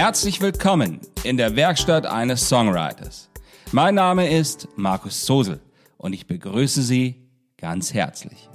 Herzlich 0.00 0.40
willkommen 0.40 1.00
in 1.24 1.36
der 1.36 1.56
Werkstatt 1.56 2.06
eines 2.06 2.48
Songwriters. 2.48 3.30
Mein 3.72 3.96
Name 3.96 4.32
ist 4.32 4.68
Markus 4.76 5.26
Sosel 5.26 5.58
und 5.96 6.12
ich 6.12 6.28
begrüße 6.28 6.82
Sie 6.82 7.16
ganz 7.56 7.92
herzlich. 7.92 8.48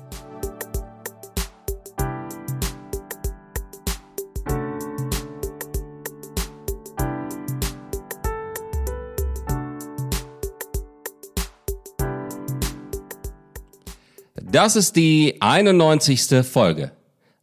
Das 14.42 14.78
ist 14.78 14.96
die 14.96 15.42
91. 15.42 16.46
Folge. 16.50 16.94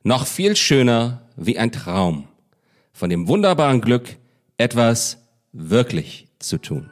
Noch 0.02 0.26
viel 0.26 0.56
schöner 0.56 1.20
wie 1.36 1.58
ein 1.58 1.70
Traum. 1.70 2.29
Von 3.00 3.08
dem 3.08 3.28
wunderbaren 3.28 3.80
Glück, 3.80 4.18
etwas 4.58 5.26
wirklich 5.52 6.28
zu 6.38 6.58
tun. 6.58 6.90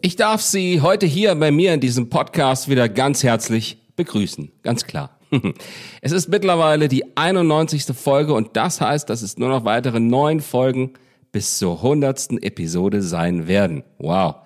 Ich 0.00 0.16
darf 0.16 0.42
Sie 0.42 0.80
heute 0.80 1.06
hier 1.06 1.36
bei 1.36 1.52
mir 1.52 1.72
in 1.72 1.78
diesem 1.78 2.10
Podcast 2.10 2.68
wieder 2.68 2.88
ganz 2.88 3.22
herzlich 3.22 3.78
begrüßen. 3.94 4.50
Ganz 4.64 4.86
klar. 4.86 5.21
Es 6.02 6.12
ist 6.12 6.28
mittlerweile 6.28 6.88
die 6.88 7.16
91. 7.16 7.84
Folge 7.96 8.34
und 8.34 8.56
das 8.56 8.80
heißt, 8.80 9.08
dass 9.08 9.22
es 9.22 9.38
nur 9.38 9.48
noch 9.48 9.64
weitere 9.64 10.00
neun 10.00 10.40
Folgen 10.40 10.92
bis 11.32 11.58
zur 11.58 11.76
100. 11.76 12.42
Episode 12.42 13.02
sein 13.02 13.48
werden. 13.48 13.82
Wow, 13.98 14.36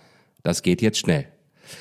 das 0.42 0.62
geht 0.62 0.82
jetzt 0.82 0.98
schnell. 0.98 1.26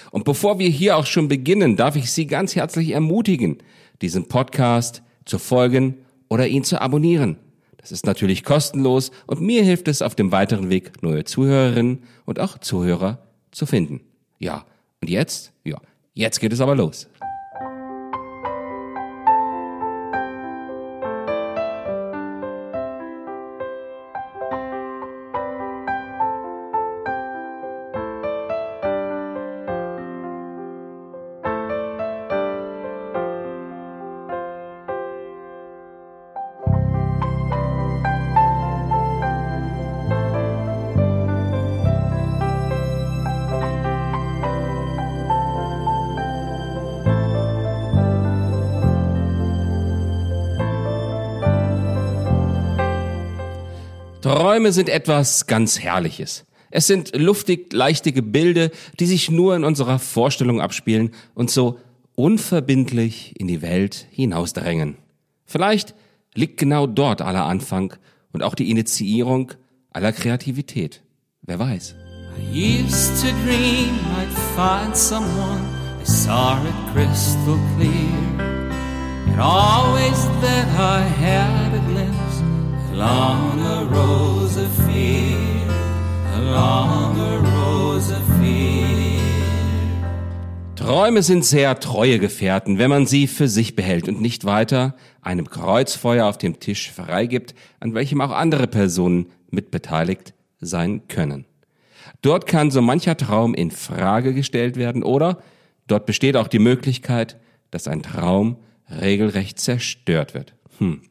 Und 0.09 0.25
bevor 0.25 0.57
wir 0.57 0.69
hier 0.69 0.97
auch 0.97 1.05
schon 1.05 1.27
beginnen, 1.27 1.75
darf 1.75 1.95
ich 1.95 2.11
Sie 2.11 2.25
ganz 2.25 2.55
herzlich 2.55 2.91
ermutigen, 2.91 3.59
diesen 4.01 4.27
Podcast 4.27 5.03
zu 5.25 5.37
folgen 5.37 5.97
oder 6.27 6.47
ihn 6.47 6.63
zu 6.63 6.81
abonnieren. 6.81 7.37
Das 7.77 7.91
ist 7.91 8.07
natürlich 8.07 8.43
kostenlos 8.43 9.11
und 9.27 9.41
mir 9.41 9.63
hilft 9.63 9.87
es 9.87 10.01
auf 10.01 10.15
dem 10.15 10.31
weiteren 10.31 10.71
Weg, 10.71 11.03
neue 11.03 11.23
Zuhörerinnen 11.23 11.99
und 12.25 12.39
auch 12.39 12.57
Zuhörer 12.57 13.19
zu 13.51 13.67
finden. 13.67 14.01
Ja, 14.39 14.65
und 15.01 15.09
jetzt? 15.09 15.53
Ja, 15.63 15.77
jetzt 16.15 16.39
geht 16.39 16.51
es 16.51 16.61
aber 16.61 16.75
los. 16.75 17.07
Träume 54.55 54.71
sind 54.71 54.87
etwas 54.87 55.47
ganz 55.47 55.81
Herrliches. 55.81 56.45
Es 56.71 56.87
sind 56.87 57.13
luftig 57.13 57.73
leichte 57.73 58.13
Gebilde, 58.13 58.71
die 59.01 59.05
sich 59.05 59.29
nur 59.29 59.53
in 59.53 59.65
unserer 59.65 59.99
Vorstellung 59.99 60.61
abspielen 60.61 61.11
und 61.33 61.51
so 61.51 61.77
unverbindlich 62.15 63.37
in 63.37 63.47
die 63.47 63.61
Welt 63.61 64.07
hinausdrängen. 64.11 64.95
Vielleicht 65.45 65.93
liegt 66.35 66.55
genau 66.57 66.87
dort 66.87 67.21
aller 67.21 67.43
Anfang 67.43 67.95
und 68.31 68.43
auch 68.43 68.55
die 68.55 68.71
Initiierung 68.71 69.51
aller 69.91 70.13
Kreativität. 70.13 71.03
Wer 71.41 71.59
weiß. 71.59 71.95
I 72.37 72.81
used 72.81 73.21
to 73.21 73.27
dream 73.43 73.99
I'd 74.21 74.31
find 74.55 74.95
someone 74.95 75.65
I 76.01 76.05
saw 76.05 76.55
it 76.63 76.93
crystal 76.93 77.59
clear 77.75 78.39
And 79.27 79.37
always 79.37 80.29
that 80.39 80.67
I 80.79 81.01
had 81.01 81.73
a 81.73 81.83
glimpse 81.89 82.55
along 82.95 83.59
a 83.59 83.83
rose 83.91 84.44
Träume 90.85 91.23
sind 91.23 91.43
sehr 91.43 91.79
treue 91.79 92.19
Gefährten, 92.19 92.77
wenn 92.77 92.91
man 92.91 93.07
sie 93.07 93.25
für 93.25 93.47
sich 93.47 93.75
behält 93.75 94.07
und 94.07 94.21
nicht 94.21 94.45
weiter 94.45 94.95
einem 95.21 95.49
Kreuzfeuer 95.49 96.27
auf 96.27 96.37
dem 96.37 96.59
Tisch 96.59 96.91
freigibt, 96.91 97.55
an 97.79 97.95
welchem 97.95 98.21
auch 98.21 98.29
andere 98.29 98.67
Personen 98.67 99.25
mitbeteiligt 99.49 100.33
sein 100.61 101.07
können. 101.07 101.45
Dort 102.21 102.45
kann 102.45 102.69
so 102.69 102.81
mancher 102.81 103.17
Traum 103.17 103.55
in 103.55 103.71
Frage 103.71 104.33
gestellt 104.33 104.77
werden 104.77 105.01
oder 105.01 105.39
dort 105.87 106.05
besteht 106.05 106.37
auch 106.37 106.47
die 106.47 106.59
Möglichkeit, 106.59 107.37
dass 107.71 107.87
ein 107.87 108.03
Traum 108.03 108.57
regelrecht 108.89 109.59
zerstört 109.59 110.33
wird. 110.33 110.53
Hm. 110.77 111.01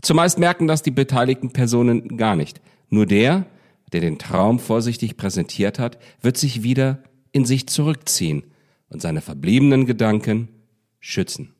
Zumeist 0.00 0.38
merken 0.38 0.68
das 0.68 0.82
die 0.82 0.90
beteiligten 0.90 1.52
Personen 1.52 2.16
gar 2.16 2.36
nicht. 2.36 2.60
Nur 2.92 3.06
der, 3.06 3.46
der 3.94 4.02
den 4.02 4.18
Traum 4.18 4.58
vorsichtig 4.58 5.16
präsentiert 5.16 5.78
hat, 5.78 5.98
wird 6.20 6.36
sich 6.36 6.62
wieder 6.62 7.02
in 7.32 7.46
sich 7.46 7.66
zurückziehen 7.66 8.44
und 8.90 9.00
seine 9.00 9.22
verbliebenen 9.22 9.86
Gedanken 9.86 10.48
schützen. 11.00 11.54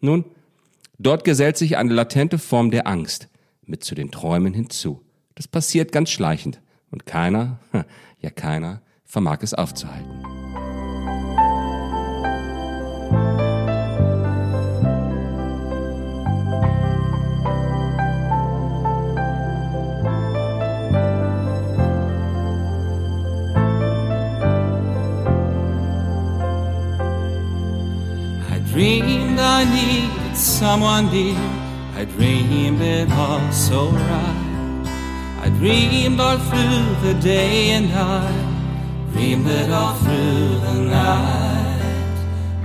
Nun, 0.00 0.24
dort 0.98 1.24
gesellt 1.24 1.58
sich 1.58 1.76
eine 1.76 1.92
latente 1.92 2.38
Form 2.38 2.70
der 2.70 2.86
Angst 2.86 3.28
mit 3.66 3.84
zu 3.84 3.94
den 3.94 4.10
Träumen 4.10 4.54
hinzu. 4.54 5.02
Das 5.34 5.46
passiert 5.46 5.92
ganz 5.92 6.08
schleichend 6.08 6.62
und 6.90 7.04
keiner, 7.04 7.60
ja 8.20 8.30
keiner, 8.30 8.80
vermag 9.04 9.40
es 9.42 9.52
aufzuhalten. 9.52 10.31
Someone 30.62 31.10
dear. 31.10 31.36
I 32.00 32.04
dreamed 32.04 32.80
it 32.80 33.10
all 33.10 33.42
so 33.50 33.90
right. 33.90 34.86
I 35.44 35.48
dreamed 35.58 36.20
all 36.20 36.38
through 36.38 36.84
the 37.06 37.14
day 37.20 37.70
and 37.76 37.90
I 37.92 38.30
dreamed 39.12 39.48
it 39.48 39.70
all 39.70 39.94
through 40.04 40.60
the 40.66 40.76
night. 41.00 41.82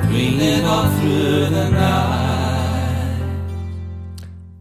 Dreamed 0.03 0.41
it 0.41 0.63
all 0.63 0.88
through 0.97 1.50
the 1.58 1.69
night. 1.72 2.38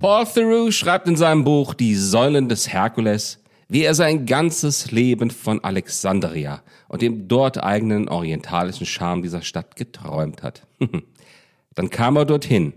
Paul 0.00 0.24
Theroux 0.24 0.70
schreibt 0.72 1.06
in 1.06 1.16
seinem 1.16 1.44
Buch 1.44 1.74
Die 1.74 1.94
Säulen 1.94 2.48
des 2.48 2.72
Herkules, 2.72 3.38
wie 3.68 3.82
er 3.82 3.94
sein 3.94 4.24
ganzes 4.24 4.90
Leben 4.92 5.30
von 5.30 5.62
Alexandria 5.62 6.62
und 6.88 7.02
dem 7.02 7.28
dort 7.28 7.62
eigenen 7.62 8.08
orientalischen 8.08 8.86
Charme 8.86 9.20
dieser 9.20 9.42
Stadt 9.42 9.76
geträumt 9.76 10.42
hat. 10.42 10.66
Dann 11.74 11.90
kam 11.90 12.16
er 12.16 12.24
dorthin, 12.24 12.72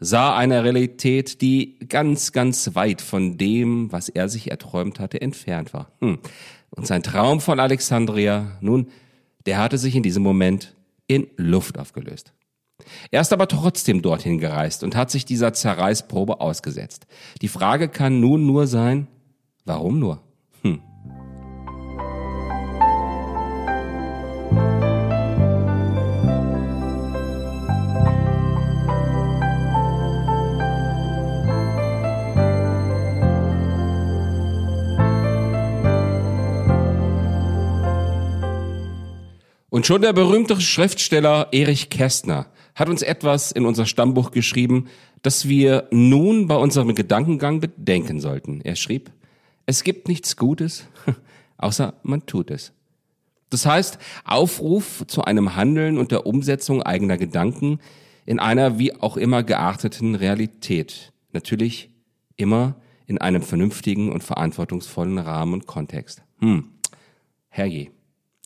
sah 0.00 0.36
eine 0.36 0.64
Realität, 0.64 1.40
die 1.40 1.78
ganz, 1.88 2.32
ganz 2.32 2.74
weit 2.74 3.00
von 3.00 3.38
dem, 3.38 3.92
was 3.92 4.08
er 4.08 4.28
sich 4.28 4.50
erträumt 4.50 5.00
hatte, 5.00 5.20
entfernt 5.20 5.72
war. 5.72 5.92
Hm. 6.00 6.18
Und 6.70 6.86
sein 6.86 7.02
Traum 7.02 7.40
von 7.40 7.60
Alexandria, 7.60 8.58
nun, 8.60 8.88
der 9.46 9.58
hatte 9.58 9.78
sich 9.78 9.94
in 9.94 10.02
diesem 10.02 10.22
Moment 10.22 10.74
in 11.06 11.28
Luft 11.36 11.78
aufgelöst. 11.78 12.32
Er 13.10 13.20
ist 13.20 13.32
aber 13.32 13.46
trotzdem 13.48 14.02
dorthin 14.02 14.38
gereist 14.38 14.82
und 14.82 14.96
hat 14.96 15.10
sich 15.10 15.24
dieser 15.24 15.52
Zerreißprobe 15.52 16.40
ausgesetzt. 16.40 17.06
Die 17.40 17.48
Frage 17.48 17.88
kann 17.88 18.20
nun 18.20 18.46
nur 18.46 18.66
sein, 18.66 19.06
warum 19.64 19.98
nur? 19.98 20.22
Und 39.74 39.86
schon 39.86 40.02
der 40.02 40.12
berühmte 40.12 40.60
Schriftsteller 40.60 41.48
Erich 41.50 41.90
Kästner 41.90 42.46
hat 42.76 42.88
uns 42.88 43.02
etwas 43.02 43.50
in 43.50 43.66
unser 43.66 43.86
Stammbuch 43.86 44.30
geschrieben, 44.30 44.86
das 45.22 45.48
wir 45.48 45.88
nun 45.90 46.46
bei 46.46 46.54
unserem 46.54 46.94
Gedankengang 46.94 47.58
bedenken 47.58 48.20
sollten. 48.20 48.60
Er 48.60 48.76
schrieb, 48.76 49.10
es 49.66 49.82
gibt 49.82 50.06
nichts 50.06 50.36
Gutes, 50.36 50.86
außer 51.58 51.94
man 52.04 52.24
tut 52.24 52.52
es. 52.52 52.72
Das 53.50 53.66
heißt, 53.66 53.98
Aufruf 54.22 55.02
zu 55.08 55.24
einem 55.24 55.56
Handeln 55.56 55.98
und 55.98 56.12
der 56.12 56.24
Umsetzung 56.24 56.80
eigener 56.80 57.16
Gedanken 57.16 57.80
in 58.26 58.38
einer 58.38 58.78
wie 58.78 58.94
auch 58.94 59.16
immer 59.16 59.42
gearteten 59.42 60.14
Realität. 60.14 61.12
Natürlich 61.32 61.90
immer 62.36 62.76
in 63.06 63.18
einem 63.18 63.42
vernünftigen 63.42 64.12
und 64.12 64.22
verantwortungsvollen 64.22 65.18
Rahmen 65.18 65.54
und 65.54 65.66
Kontext. 65.66 66.22
Hm, 66.38 66.68
herrje, 67.48 67.90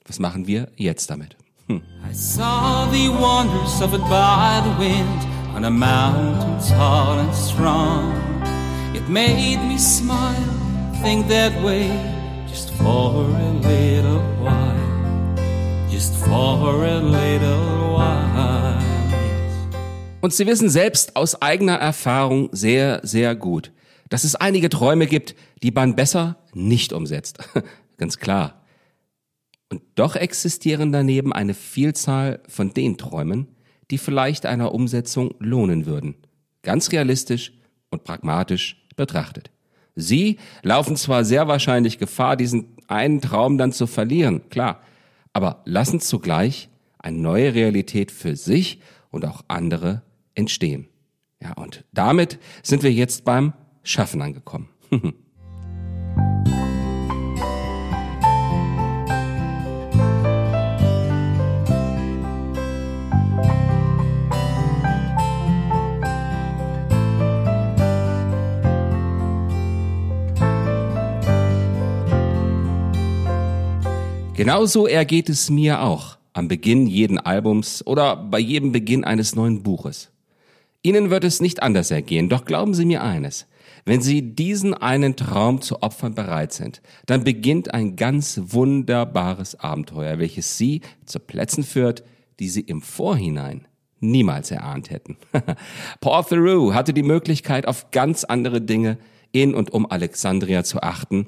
was 0.08 0.18
machen 0.18 0.46
wir 0.46 0.68
jetzt 0.76 1.10
damit? 1.10 1.36
Hm. 1.66 1.82
I 2.10 2.14
saw 2.14 2.90
the 2.90 3.08
wonders 3.10 3.82
of 3.82 3.92
it 3.92 4.00
by 4.08 4.60
the 4.64 4.78
wind 4.78 5.26
on 5.54 5.64
a 5.64 5.70
mountain 5.70 6.58
tall 6.66 7.18
and 7.18 7.34
strong. 7.34 8.14
It 8.94 9.06
made 9.08 9.58
me 9.62 9.76
smile, 9.78 10.34
think 11.02 11.28
that 11.28 11.52
way, 11.62 11.90
just 12.48 12.70
for 12.70 13.26
a 13.26 13.52
little 13.60 14.22
while, 14.40 15.36
just 15.90 16.14
for 16.16 16.84
a 16.84 16.98
little 16.98 17.96
while. 17.96 18.82
Und 20.20 20.32
Sie 20.32 20.46
wissen 20.46 20.70
selbst 20.70 21.16
aus 21.16 21.42
eigener 21.42 21.76
Erfahrung 21.76 22.48
sehr, 22.52 23.00
sehr 23.02 23.36
gut, 23.36 23.72
dass 24.08 24.24
es 24.24 24.34
einige 24.34 24.70
Träume 24.70 25.06
gibt, 25.06 25.34
die 25.62 25.70
man 25.70 25.94
besser 25.96 26.36
nicht 26.54 26.94
umsetzt. 26.94 27.38
Ganz 27.98 28.16
klar. 28.18 28.58
Und 29.70 29.82
doch 29.94 30.16
existieren 30.16 30.92
daneben 30.92 31.32
eine 31.32 31.54
Vielzahl 31.54 32.40
von 32.48 32.72
den 32.72 32.96
Träumen, 32.96 33.48
die 33.90 33.98
vielleicht 33.98 34.46
einer 34.46 34.72
Umsetzung 34.74 35.34
lohnen 35.38 35.86
würden. 35.86 36.14
Ganz 36.62 36.90
realistisch 36.92 37.52
und 37.90 38.04
pragmatisch 38.04 38.84
betrachtet. 38.96 39.50
Sie 39.94 40.38
laufen 40.62 40.96
zwar 40.96 41.24
sehr 41.24 41.48
wahrscheinlich 41.48 41.98
Gefahr, 41.98 42.36
diesen 42.36 42.76
einen 42.86 43.20
Traum 43.20 43.58
dann 43.58 43.72
zu 43.72 43.86
verlieren, 43.86 44.48
klar, 44.48 44.80
aber 45.32 45.62
lassen 45.64 46.00
zugleich 46.00 46.68
eine 46.98 47.18
neue 47.18 47.54
Realität 47.54 48.10
für 48.10 48.36
sich 48.36 48.80
und 49.10 49.24
auch 49.24 49.42
andere 49.48 50.02
entstehen. 50.34 50.88
Ja, 51.42 51.52
und 51.54 51.84
damit 51.92 52.38
sind 52.62 52.82
wir 52.82 52.92
jetzt 52.92 53.24
beim 53.24 53.52
Schaffen 53.82 54.22
angekommen. 54.22 54.68
Genauso 74.38 74.86
ergeht 74.86 75.28
es 75.28 75.50
mir 75.50 75.82
auch 75.82 76.16
am 76.32 76.46
Beginn 76.46 76.86
jeden 76.86 77.18
Albums 77.18 77.84
oder 77.84 78.14
bei 78.14 78.38
jedem 78.38 78.70
Beginn 78.70 79.02
eines 79.02 79.34
neuen 79.34 79.64
Buches. 79.64 80.12
Ihnen 80.80 81.10
wird 81.10 81.24
es 81.24 81.40
nicht 81.40 81.60
anders 81.60 81.90
ergehen, 81.90 82.28
doch 82.28 82.44
glauben 82.44 82.72
Sie 82.72 82.84
mir 82.84 83.02
eines. 83.02 83.48
Wenn 83.84 84.00
Sie 84.00 84.36
diesen 84.36 84.74
einen 84.74 85.16
Traum 85.16 85.60
zu 85.60 85.82
opfern 85.82 86.14
bereit 86.14 86.52
sind, 86.52 86.82
dann 87.06 87.24
beginnt 87.24 87.74
ein 87.74 87.96
ganz 87.96 88.40
wunderbares 88.40 89.58
Abenteuer, 89.58 90.20
welches 90.20 90.56
Sie 90.56 90.82
zu 91.04 91.18
Plätzen 91.18 91.64
führt, 91.64 92.04
die 92.38 92.48
Sie 92.48 92.60
im 92.60 92.80
Vorhinein 92.80 93.66
niemals 93.98 94.52
erahnt 94.52 94.90
hätten. 94.90 95.16
Paul 96.00 96.22
Theroux 96.22 96.74
hatte 96.74 96.94
die 96.94 97.02
Möglichkeit, 97.02 97.66
auf 97.66 97.90
ganz 97.90 98.22
andere 98.22 98.60
Dinge 98.60 98.98
in 99.32 99.52
und 99.52 99.72
um 99.72 99.90
Alexandria 99.90 100.62
zu 100.62 100.80
achten, 100.80 101.26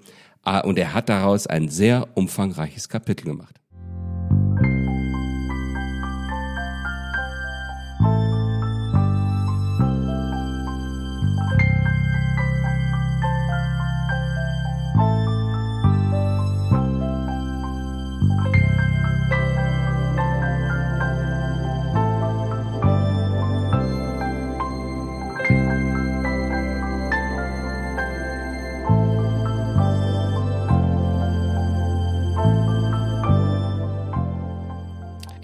und 0.64 0.78
er 0.78 0.94
hat 0.94 1.08
daraus 1.08 1.46
ein 1.46 1.68
sehr 1.68 2.08
umfangreiches 2.14 2.88
Kapitel 2.88 3.26
gemacht. 3.26 3.60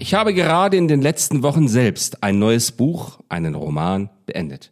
Ich 0.07 0.13
habe 0.13 0.33
gerade 0.33 0.77
in 0.77 0.87
den 0.87 1.01
letzten 1.01 1.43
Wochen 1.43 1.67
selbst 1.67 2.23
ein 2.23 2.39
neues 2.39 2.71
Buch, 2.71 3.19
einen 3.27 3.55
Roman, 3.55 4.09
beendet. 4.25 4.71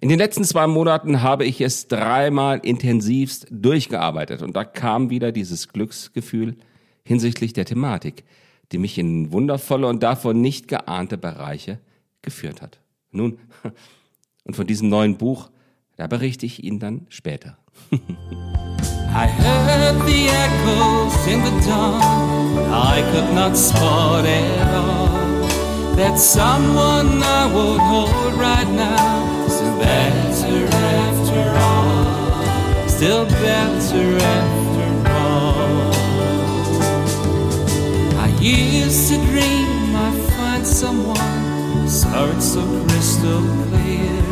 In 0.00 0.08
den 0.08 0.20
letzten 0.20 0.44
zwei 0.44 0.68
Monaten 0.68 1.20
habe 1.20 1.44
ich 1.44 1.60
es 1.60 1.88
dreimal 1.88 2.60
intensivst 2.60 3.48
durchgearbeitet 3.50 4.40
und 4.40 4.54
da 4.54 4.62
kam 4.62 5.10
wieder 5.10 5.32
dieses 5.32 5.70
Glücksgefühl 5.70 6.58
hinsichtlich 7.02 7.52
der 7.54 7.64
Thematik, 7.64 8.22
die 8.70 8.78
mich 8.78 8.98
in 8.98 9.32
wundervolle 9.32 9.88
und 9.88 10.00
davon 10.04 10.40
nicht 10.40 10.68
geahnte 10.68 11.18
Bereiche 11.18 11.80
geführt 12.22 12.62
hat. 12.62 12.78
Nun, 13.10 13.40
und 14.44 14.54
von 14.54 14.68
diesem 14.68 14.88
neuen 14.88 15.16
Buch, 15.16 15.50
da 15.98 16.06
berichte 16.06 16.46
ich 16.46 16.64
Ihnen 16.64 16.78
dann 16.78 17.06
später. 17.10 17.58
I 17.92 19.26
heard 19.26 20.06
the 20.06 20.28
echoes 20.28 21.26
in 21.26 21.42
the 21.42 21.50
dawn. 21.66 22.58
I 22.72 23.02
could 23.12 23.34
not 23.34 23.56
spot 23.56 24.24
at 24.24 24.74
all 24.74 25.18
that 25.96 26.18
someone 26.18 27.22
I 27.22 27.46
would 27.52 27.80
hold 27.80 28.34
right 28.34 28.68
now. 28.70 29.48
Still 29.48 29.78
better 29.78 30.66
after 31.08 31.42
all. 31.58 32.88
Still 32.88 33.24
better 33.26 34.16
after 34.38 35.10
all. 35.10 35.92
I 38.20 38.28
used 38.40 39.08
to 39.10 39.16
dream 39.26 39.96
I'd 39.96 40.14
find 40.36 40.64
someone 40.66 41.16
whose 41.74 42.02
heart 42.04 42.40
so 42.40 42.62
crystal 42.86 43.42
clear, 43.68 44.22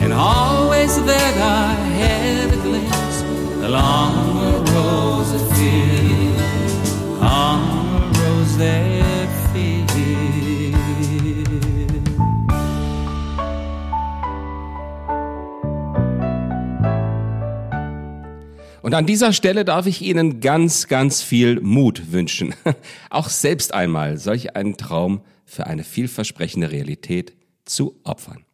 and 0.00 0.12
always 0.12 0.96
that 1.04 1.36
I 1.36 1.74
had 2.00 2.52
a 2.52 2.56
glimpse 2.56 3.22
along 3.64 4.14
a 4.38 4.58
rose 4.72 5.32
that 5.32 5.44
fear, 5.56 7.22
on 7.22 7.58
a 7.94 8.18
rose 8.18 8.58
that 8.58 9.52
fear. 9.52 9.90
Und 18.82 18.94
an 18.96 19.06
dieser 19.06 19.32
Stelle 19.32 19.64
darf 19.64 19.86
ich 19.86 20.02
Ihnen 20.02 20.40
ganz, 20.40 20.88
ganz 20.88 21.22
viel 21.22 21.60
Mut 21.60 22.10
wünschen, 22.10 22.54
auch 23.10 23.28
selbst 23.28 23.72
einmal 23.72 24.18
solch 24.18 24.56
einen 24.56 24.76
Traum 24.76 25.20
für 25.44 25.68
eine 25.68 25.84
vielversprechende 25.84 26.72
Realität 26.72 27.36
zu 27.64 28.00
opfern. 28.02 28.44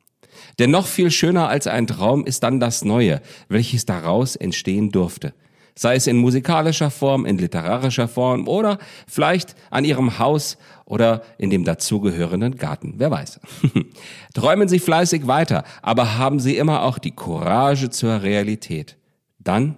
Denn 0.59 0.71
noch 0.71 0.87
viel 0.87 1.11
schöner 1.11 1.49
als 1.49 1.67
ein 1.67 1.87
Traum 1.87 2.25
ist 2.25 2.43
dann 2.43 2.61
das 2.61 2.85
Neue, 2.85 3.21
welches 3.49 3.87
daraus 3.87 4.37
entstehen 4.37 4.91
durfte. 4.91 5.35
Sei 5.79 5.95
es 5.97 6.07
in 6.07 6.17
musikalischer 6.17 6.91
Form, 6.91 7.27
in 7.27 7.37
literarischer 7.37 8.09
Form 8.09 8.49
oder 8.49 8.79
vielleicht 9.07 9.55
an 9.71 9.85
Ihrem 9.85 10.19
Haus 10.19 10.57
oder 10.87 11.23
in 11.37 11.51
dem 11.51 11.65
dazugehörenden 11.65 12.57
Garten. 12.57 12.95
Wer 12.97 13.11
weiß. 13.11 13.41
Träumen 14.35 14.69
Sie 14.69 14.79
fleißig 14.79 15.27
weiter, 15.27 15.65
aber 15.83 16.17
haben 16.17 16.41
Sie 16.41 16.57
immer 16.57 16.83
auch 16.83 16.99
die 16.99 17.11
Courage 17.11 17.91
zur 17.91 18.23
Realität. 18.23 18.97
Dann 19.39 19.77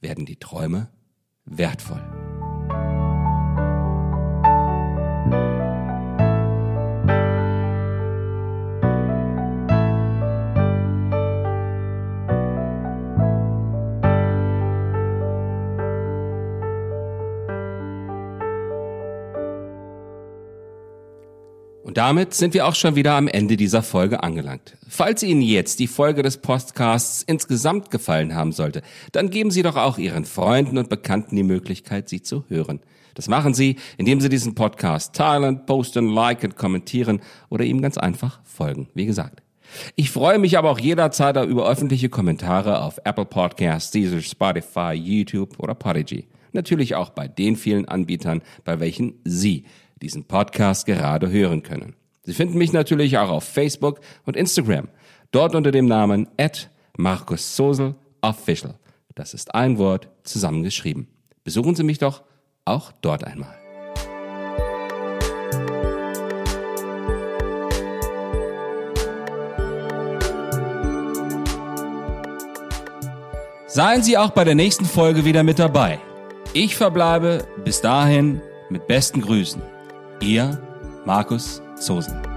werden 0.00 0.26
die 0.26 0.36
Träume 0.36 0.88
wertvoll. 1.44 2.02
Damit 21.96 22.34
sind 22.34 22.52
wir 22.52 22.66
auch 22.66 22.74
schon 22.74 22.94
wieder 22.94 23.14
am 23.14 23.26
Ende 23.26 23.56
dieser 23.56 23.82
Folge 23.82 24.22
angelangt. 24.22 24.76
Falls 24.86 25.22
Ihnen 25.22 25.40
jetzt 25.40 25.78
die 25.78 25.86
Folge 25.86 26.22
des 26.22 26.36
Podcasts 26.36 27.22
insgesamt 27.22 27.90
gefallen 27.90 28.34
haben 28.34 28.52
sollte, 28.52 28.82
dann 29.12 29.30
geben 29.30 29.50
Sie 29.50 29.62
doch 29.62 29.76
auch 29.76 29.96
Ihren 29.96 30.26
Freunden 30.26 30.76
und 30.76 30.90
Bekannten 30.90 31.36
die 31.36 31.42
Möglichkeit, 31.42 32.10
sie 32.10 32.20
zu 32.20 32.44
hören. 32.48 32.80
Das 33.14 33.28
machen 33.28 33.54
Sie, 33.54 33.76
indem 33.96 34.20
Sie 34.20 34.28
diesen 34.28 34.54
Podcast 34.54 35.14
teilen, 35.14 35.64
posten, 35.64 36.12
liken, 36.12 36.54
kommentieren 36.54 37.20
oder 37.48 37.64
ihm 37.64 37.80
ganz 37.80 37.96
einfach 37.96 38.40
folgen. 38.44 38.88
Wie 38.92 39.06
gesagt. 39.06 39.42
Ich 39.94 40.10
freue 40.10 40.38
mich 40.38 40.58
aber 40.58 40.70
auch 40.70 40.78
jederzeit 40.78 41.42
über 41.46 41.66
öffentliche 41.66 42.10
Kommentare 42.10 42.82
auf 42.82 43.00
Apple 43.04 43.24
Podcasts, 43.24 43.92
Caesar, 43.92 44.20
Spotify, 44.20 44.92
YouTube 44.92 45.58
oder 45.58 45.74
Podigy. 45.74 46.26
Natürlich 46.52 46.94
auch 46.94 47.08
bei 47.08 47.26
den 47.26 47.56
vielen 47.56 47.88
Anbietern, 47.88 48.42
bei 48.64 48.80
welchen 48.80 49.14
Sie 49.24 49.64
diesen 50.02 50.24
Podcast 50.24 50.86
gerade 50.86 51.30
hören 51.30 51.62
können. 51.62 51.94
Sie 52.22 52.34
finden 52.34 52.58
mich 52.58 52.72
natürlich 52.72 53.18
auch 53.18 53.30
auf 53.30 53.44
Facebook 53.44 54.00
und 54.24 54.36
Instagram. 54.36 54.88
Dort 55.30 55.54
unter 55.54 55.70
dem 55.70 55.86
Namen 55.86 56.28
at 56.38 56.70
Markus 56.96 57.56
Sosel 57.56 57.94
Official. 58.20 58.74
Das 59.14 59.32
ist 59.32 59.54
ein 59.54 59.78
Wort 59.78 60.08
zusammengeschrieben. 60.24 61.08
Besuchen 61.44 61.74
Sie 61.74 61.84
mich 61.84 61.98
doch 61.98 62.22
auch 62.64 62.92
dort 63.00 63.24
einmal. 63.24 63.56
Seien 73.68 74.02
Sie 74.02 74.16
auch 74.16 74.30
bei 74.30 74.44
der 74.44 74.54
nächsten 74.54 74.86
Folge 74.86 75.24
wieder 75.24 75.42
mit 75.42 75.58
dabei. 75.58 75.98
Ich 76.54 76.76
verbleibe 76.76 77.46
bis 77.64 77.80
dahin 77.82 78.40
mit 78.70 78.86
besten 78.86 79.20
Grüßen. 79.20 79.75
Ihr 80.20 80.58
Markus 81.04 81.62
Sosen. 81.76 82.35